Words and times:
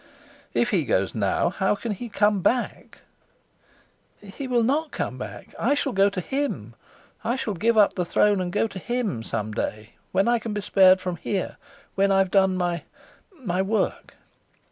"If 0.55 0.71
he 0.71 0.83
goes 0.83 1.13
now, 1.13 1.51
how 1.51 1.75
can 1.75 1.91
he 1.91 2.09
come 2.09 2.39
back?" 2.41 3.01
"He 4.19 4.47
will 4.47 4.63
not 4.63 4.89
come 4.89 5.19
back; 5.19 5.53
I 5.59 5.75
shall 5.75 5.93
go 5.93 6.09
to 6.09 6.19
him. 6.19 6.73
I 7.23 7.35
shall 7.35 7.53
give 7.53 7.77
up 7.77 7.93
the 7.93 8.03
throne 8.03 8.41
and 8.41 8.51
go 8.51 8.65
to 8.65 8.79
him, 8.79 9.21
some 9.21 9.51
day, 9.51 9.91
when 10.11 10.27
I 10.27 10.39
can 10.39 10.53
be 10.55 10.61
spared 10.61 10.99
from 10.99 11.17
here, 11.17 11.57
when 11.93 12.11
I've 12.11 12.31
done 12.31 12.57
my 12.57 12.81
my 13.43 13.61
work." 13.61 14.15